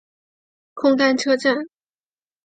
[0.73, 1.67] 空丹车站。